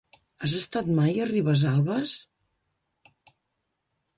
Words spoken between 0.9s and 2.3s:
mai a Ribesalbes?